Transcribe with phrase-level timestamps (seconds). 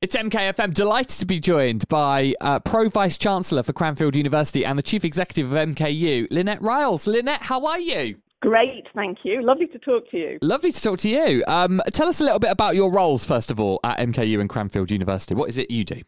[0.00, 0.74] It's MKFM.
[0.74, 5.04] Delighted to be joined by uh, Pro Vice Chancellor for Cranfield University and the Chief
[5.04, 7.08] Executive of MKU, Lynette Ryals.
[7.08, 8.14] Lynette, how are you?
[8.40, 9.42] Great, thank you.
[9.42, 10.38] Lovely to talk to you.
[10.40, 11.42] Lovely to talk to you.
[11.48, 14.48] Um, tell us a little bit about your roles, first of all, at MKU and
[14.48, 15.34] Cranfield University.
[15.34, 16.02] What is it you do?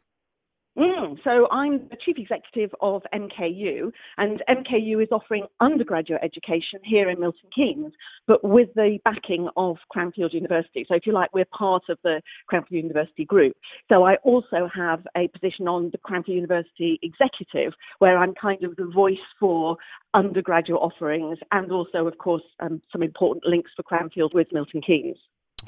[0.80, 7.10] Mm, so I'm the chief executive of MKU, and MKU is offering undergraduate education here
[7.10, 7.92] in Milton Keynes,
[8.26, 10.86] but with the backing of Cranfield University.
[10.88, 13.58] So if you like, we're part of the Cranfield University group.
[13.90, 18.74] So I also have a position on the Cranfield University executive, where I'm kind of
[18.76, 19.76] the voice for
[20.14, 25.18] undergraduate offerings, and also, of course, um, some important links for Cranfield with Milton Keynes.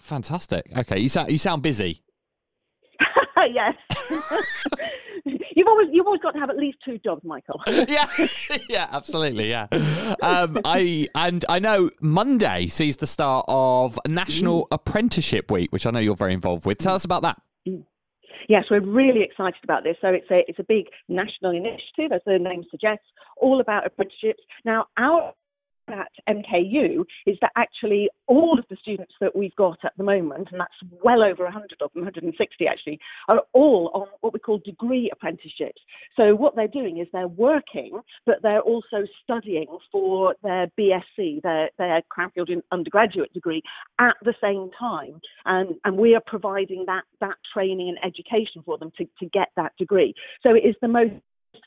[0.01, 0.65] Fantastic.
[0.75, 2.03] Okay, you sound you sound busy.
[3.55, 3.74] yes.
[5.56, 7.60] you've always you've always got to have at least two jobs, Michael.
[7.88, 8.06] yeah,
[8.69, 9.66] yeah, absolutely, yeah.
[10.23, 14.69] Um, I and I know Monday sees the start of National mm.
[14.73, 16.78] Apprenticeship Week, which I know you're very involved with.
[16.78, 17.41] Tell us about that.
[17.69, 17.84] Mm.
[18.48, 19.97] Yes, we're really excited about this.
[20.00, 23.05] So it's a it's a big national initiative, as the name suggests,
[23.36, 24.42] all about apprenticeships.
[24.64, 25.33] Now, our
[25.88, 30.48] at MKU is that actually all of the students that we've got at the moment,
[30.50, 34.58] and that's well over 100 of them, 160 actually, are all on what we call
[34.64, 35.80] degree apprenticeships.
[36.16, 41.70] So what they're doing is they're working, but they're also studying for their BSc, their,
[41.78, 43.62] their Cranfield undergraduate degree
[43.98, 45.20] at the same time.
[45.44, 49.48] And, and we are providing that, that training and education for them to, to get
[49.56, 50.14] that degree.
[50.42, 51.14] So it is the most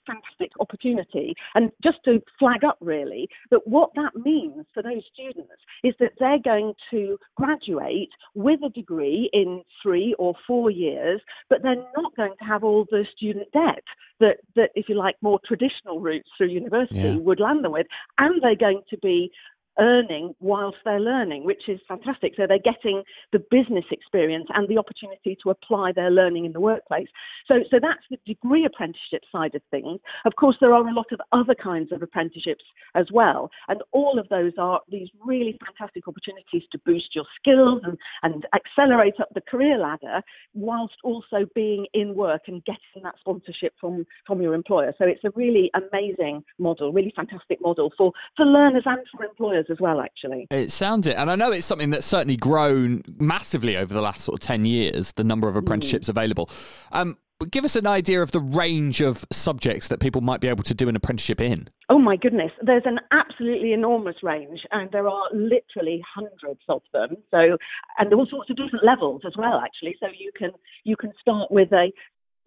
[0.06, 1.36] fantastic opportunity.
[1.54, 6.14] And just to flag up, really, that what that means for those students is that
[6.20, 12.16] they're going to graduate with a degree in three or four years, but they're not
[12.16, 13.84] going to have all the student debt
[14.20, 17.16] that, that if you like, more traditional routes through university yeah.
[17.18, 17.88] would land them with.
[18.18, 19.32] And they're going to be
[19.80, 22.34] earning whilst they're learning, which is fantastic.
[22.36, 26.60] So they're getting the business experience and the opportunity to apply their learning in the
[26.60, 27.08] workplace.
[27.48, 30.00] So, so that's the degree apprenticeship side of things.
[30.26, 32.64] Of course, there are a lot of other kinds of apprenticeships
[32.96, 33.50] as well.
[33.68, 38.46] And all of those are these really fantastic opportunities to boost your skills and, and
[38.54, 40.22] accelerate up the career ladder
[40.54, 44.94] whilst also being in work and getting that sponsorship from, from your employer.
[44.98, 49.65] So it's a really amazing model, really fantastic model for, for learners and for employers
[49.70, 50.48] as well, actually.
[50.52, 51.16] It sounds it.
[51.16, 54.66] And I know it's something that's certainly grown massively over the last sort of 10
[54.66, 56.10] years, the number of apprenticeships mm.
[56.10, 56.50] available.
[56.92, 57.18] Um,
[57.52, 60.74] give us an idea of the range of subjects that people might be able to
[60.74, 61.68] do an apprenticeship in.
[61.90, 67.18] Oh my goodness, there's an absolutely enormous range, and there are literally hundreds of them.
[67.32, 67.58] So,
[68.00, 69.96] and all sorts of different levels as well, actually.
[70.00, 70.52] So you can
[70.84, 71.92] you can start with a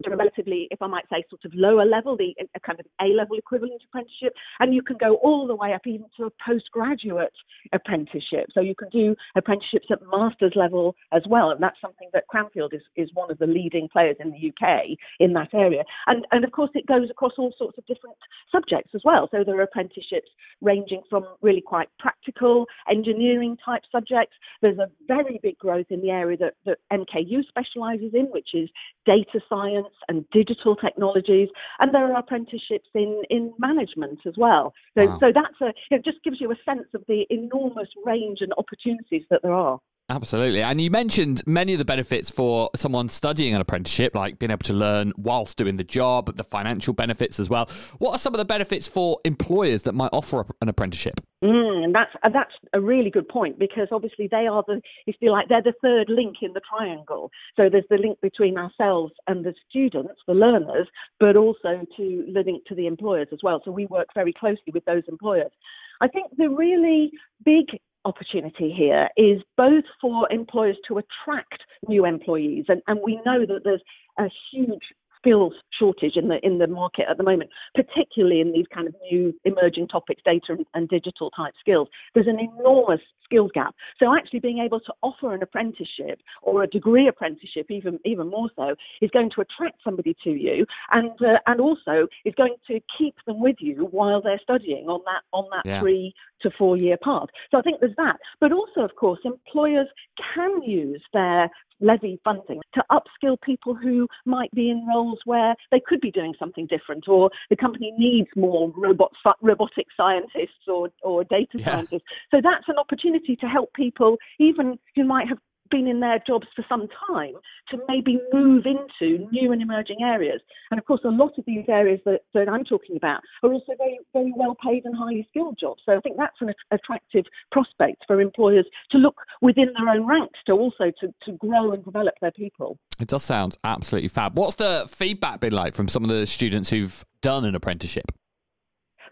[0.07, 3.37] relatively, if I might say, sort of lower level, the a kind of A level
[3.37, 7.33] equivalent apprenticeship, and you can go all the way up even to a postgraduate
[7.73, 8.47] apprenticeship.
[8.53, 12.75] So you can do apprenticeships at master's level as well, and that's something that Cranfield
[12.75, 15.85] is, is one of the leading players in the UK in that area.
[16.07, 18.17] And and of course it goes across all sorts of different
[18.53, 19.29] subjects as well.
[19.31, 20.29] So there are apprenticeships
[20.61, 24.35] ranging from really quite practical engineering type subjects.
[24.63, 28.69] There's a very big growth in the area that, that MKU specialises in, which is
[29.07, 34.73] data science and digital technologies, and there are apprenticeships in, in management as well.
[34.97, 35.19] So, wow.
[35.21, 39.23] so that's a, it just gives you a sense of the enormous range and opportunities
[39.31, 39.79] that there are.
[40.11, 40.63] Absolutely.
[40.63, 44.61] And you mentioned many of the benefits for someone studying an apprenticeship, like being able
[44.61, 47.67] to learn whilst doing the job, the financial benefits as well.
[47.99, 51.21] What are some of the benefits for employers that might offer an apprenticeship?
[51.45, 55.31] Mm, that's uh, that's a really good point because obviously they are the if you
[55.31, 57.31] like they're the third link in the triangle.
[57.57, 60.89] So there's the link between ourselves and the students, the learners,
[61.21, 63.61] but also to the link to the employers as well.
[63.65, 65.53] So we work very closely with those employers.
[66.01, 67.11] I think the really
[67.45, 67.67] big
[68.05, 73.63] opportunity here is both for employers to attract new employees, and, and we know that
[73.65, 73.83] there's
[74.19, 74.83] a huge
[75.19, 78.95] skills shortage in the in the market at the moment, particularly in these kind of
[79.11, 81.89] new emerging topics, data and, and, digital type skills.
[82.15, 83.75] There's an enormous skills gap.
[83.99, 88.51] So actually being able to offer an apprenticeship or a degree apprenticeship, even even more
[88.57, 92.81] so, is going to attract somebody to you, and uh, and also is going to
[92.97, 95.81] keep them with you while they're studying on that on that yeah.
[95.81, 97.29] three to four year path.
[97.51, 99.89] So I think there's that, but also of course employers
[100.35, 101.51] can use their
[101.81, 106.35] levy funding to upskill people who might be in roles where they could be doing
[106.39, 109.13] something different, or the company needs more robot
[109.43, 111.65] robotic scientists or or data yeah.
[111.65, 112.05] scientists.
[112.31, 115.39] So that's an opportunity to help people, even who might have
[115.71, 117.35] been in their jobs for some time
[117.71, 120.41] to maybe move into new and emerging areas.
[120.71, 123.73] And of course, a lot of these areas that, that I'm talking about are also
[123.79, 125.83] very, very well paid and highly skilled jobs.
[125.87, 130.39] So I think that's an attractive prospect for employers to look within their own ranks
[130.47, 132.79] to also to, to grow and develop their people.
[133.01, 134.37] It does sound absolutely fab.
[134.37, 138.11] What's the feedback been like from some of the students who've done an apprenticeship?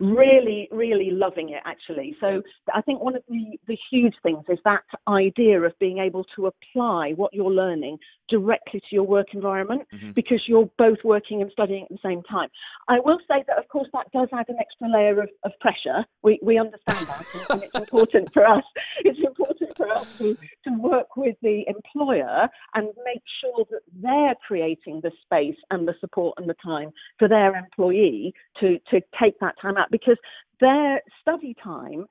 [0.01, 2.17] Really, really loving it actually.
[2.21, 2.43] So
[2.75, 6.47] I think one of the, the huge things is that idea of being able to
[6.47, 7.99] apply what you're learning
[8.29, 10.11] directly to your work environment mm-hmm.
[10.13, 12.49] because you're both working and studying at the same time.
[12.89, 16.05] I will say that, of course, that does add an extra layer of, of pressure.
[16.23, 18.65] We, we understand that, and, and it's important for us.
[19.05, 24.35] It's important for us to, to work with the employer and make sure that they're
[24.47, 29.39] creating the space and the support and the time for their employee to, to take
[29.41, 30.17] that time out because
[30.61, 32.07] their study time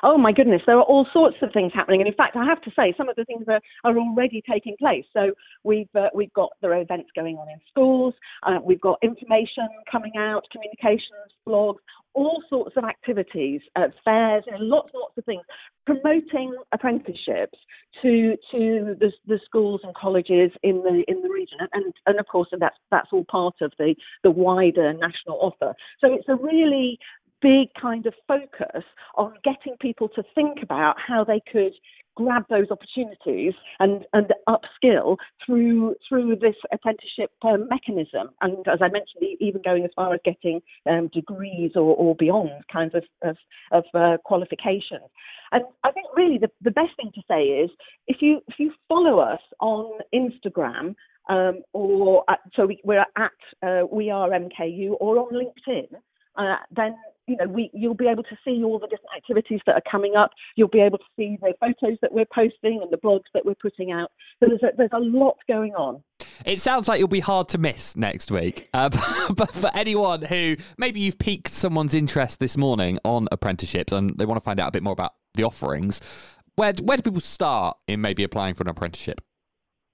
[0.02, 2.62] Oh my goodness, there are all sorts of things happening, and in fact, I have
[2.62, 5.04] to say some of the things are, are already taking place.
[5.12, 5.32] So
[5.64, 8.14] we've uh, we've got there are events going on in schools,
[8.44, 11.78] uh, we've got information coming out, communications, blogs,
[12.14, 15.42] all sorts of activities, uh, fairs, know, lots and lots of things,
[15.86, 17.58] promoting apprenticeships
[18.02, 22.26] to to the, the schools and colleges in the in the region, and and of
[22.26, 25.74] course, that's that's all part of the the wider national offer.
[26.00, 26.98] So it's a really
[27.40, 28.84] big kind of focus
[29.16, 31.72] on getting people to think about how they could
[32.18, 38.30] grab those opportunities and, and upskill through through this apprenticeship um, mechanism.
[38.40, 42.50] And as I mentioned, even going as far as getting um, degrees or, or beyond
[42.72, 43.36] kinds of, of,
[43.70, 45.08] of uh, qualifications.
[45.52, 47.70] And I think really the, the best thing to say is
[48.08, 50.96] if you if you follow us on Instagram
[51.28, 53.30] um, or at, so we, are at
[53.62, 55.86] uh, we are MKU or on LinkedIn,
[56.38, 56.96] uh, then
[57.28, 60.16] you know, we, you'll be able to see all the different activities that are coming
[60.16, 60.30] up.
[60.56, 63.54] You'll be able to see the photos that we're posting and the blogs that we're
[63.54, 64.10] putting out.
[64.40, 66.02] So there's a, there's a lot going on.
[66.46, 68.68] It sounds like you'll be hard to miss next week.
[68.72, 68.88] Uh,
[69.36, 74.24] but for anyone who maybe you've piqued someone's interest this morning on apprenticeships and they
[74.24, 76.00] want to find out a bit more about the offerings,
[76.56, 79.20] where where do people start in maybe applying for an apprenticeship?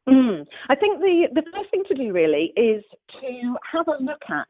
[0.08, 0.46] Mm.
[0.68, 2.84] I think the the first thing to do really is
[3.20, 4.46] to have a look at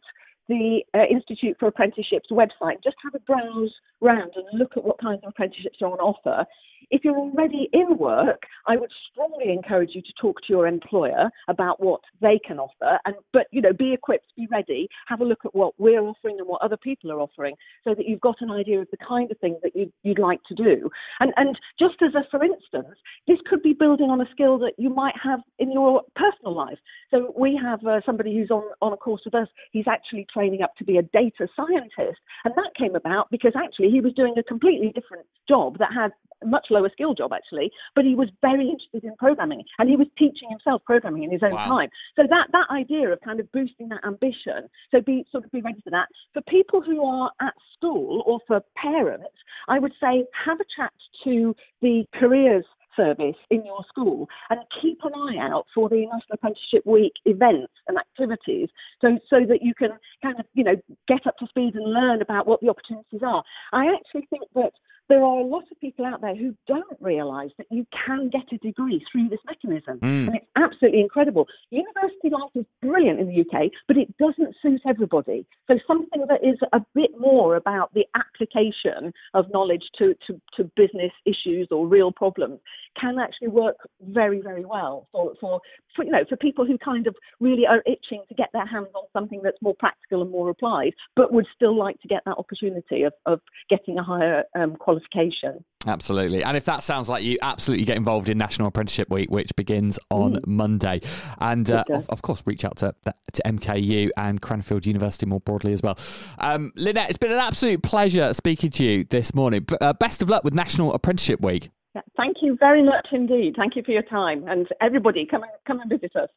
[0.48, 5.00] the uh, Institute for Apprenticeships website, just have a browse round and look at what
[5.00, 6.44] kinds of apprenticeships are on offer.
[6.90, 11.30] If you're already in work, I would strongly encourage you to talk to your employer
[11.48, 12.98] about what they can offer.
[13.04, 16.36] And but you know, be equipped, be ready, have a look at what we're offering
[16.38, 19.30] and what other people are offering, so that you've got an idea of the kind
[19.30, 20.90] of thing that you'd, you'd like to do.
[21.20, 24.74] And and just as a for instance, this could be building on a skill that
[24.78, 26.78] you might have in your personal life.
[27.10, 29.48] So we have uh, somebody who's on on a course with us.
[29.72, 33.90] He's actually training up to be a data scientist, and that came about because actually
[33.90, 36.12] he was doing a completely different job that had
[36.44, 40.08] much lower skill job actually, but he was very interested in programming and he was
[40.18, 41.66] teaching himself programming in his own wow.
[41.66, 41.88] time.
[42.16, 45.60] So that that idea of kind of boosting that ambition, so be sort of be
[45.60, 46.08] ready for that.
[46.32, 49.36] For people who are at school or for parents,
[49.68, 50.92] I would say have a chat
[51.24, 52.64] to the careers
[52.96, 57.72] service in your school and keep an eye out for the National Apprenticeship Week events
[57.88, 58.68] and activities
[59.00, 59.90] so so that you can
[60.22, 60.76] kind of you know
[61.08, 63.42] get up to speed and learn about what the opportunities are.
[63.72, 64.72] I actually think that
[65.08, 68.52] there are a lot of people out there who don't realise that you can get
[68.52, 69.98] a degree through this mechanism.
[69.98, 70.28] Mm.
[70.28, 71.46] And it's absolutely incredible.
[71.70, 75.46] University life is brilliant in the UK, but it doesn't suit everybody.
[75.68, 80.64] So something that is a bit more about the application of knowledge to, to, to
[80.76, 82.60] business issues or real problems
[83.00, 85.60] can actually work very, very well for, for,
[85.94, 88.88] for, you know, for people who kind of really are itching to get their hands
[88.94, 92.36] on something that's more practical and more applied, but would still like to get that
[92.36, 95.64] opportunity of, of getting a higher um, qualification.
[95.86, 96.42] Absolutely.
[96.42, 99.98] And if that sounds like you, absolutely get involved in National Apprenticeship Week, which begins
[100.10, 100.46] on mm.
[100.46, 101.00] Monday.
[101.38, 105.72] And uh, of, of, course, reach out to, to MKU and Cranfield University more broadly
[105.72, 105.98] as well.
[106.38, 109.66] Um, Lynette, it's been an absolute pleasure speaking to you this morning.
[109.80, 111.70] Uh, best of luck with National Apprenticeship Week.
[112.16, 113.54] Thank you very much indeed.
[113.56, 114.46] Thank you for your time.
[114.48, 116.28] And everybody, come and, come and visit us.